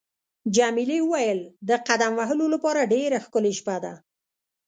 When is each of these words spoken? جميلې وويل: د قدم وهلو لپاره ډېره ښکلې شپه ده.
جميلې 0.55 0.99
وويل: 1.03 1.39
د 1.69 1.71
قدم 1.87 2.11
وهلو 2.19 2.45
لپاره 2.53 2.89
ډېره 2.93 3.17
ښکلې 3.25 3.51
شپه 3.59 3.77
ده. 3.83 3.93